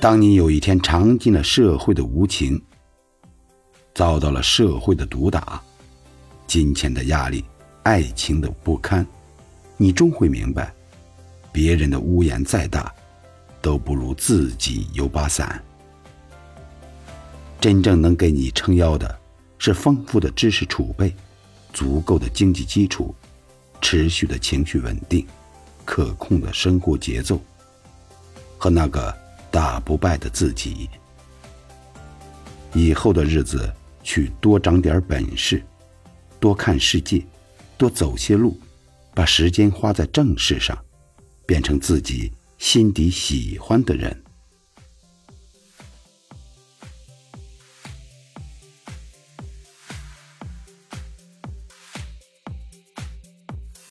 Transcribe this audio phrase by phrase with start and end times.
[0.00, 2.58] 当你有一天尝尽了社会的无情，
[3.94, 5.60] 遭到了社会的毒打，
[6.46, 7.44] 金钱的压力，
[7.82, 9.06] 爱情的不堪，
[9.76, 10.72] 你终会明白，
[11.52, 12.90] 别人的屋檐再大，
[13.60, 15.62] 都不如自己有把伞。
[17.60, 19.20] 真正能给你撑腰的，
[19.58, 21.14] 是丰富的知识储备，
[21.74, 23.14] 足够的经济基础，
[23.82, 25.26] 持续的情绪稳定，
[25.84, 27.38] 可控的生活节奏，
[28.56, 29.14] 和那个
[29.50, 30.88] 打不败的自己。
[32.72, 33.68] 以后的日子，
[34.02, 35.62] 去多长点本事，
[36.38, 37.24] 多看世界，
[37.76, 38.58] 多走些路，
[39.12, 40.78] 把时间花在正事上，
[41.46, 44.16] 变成自己心底喜欢的人。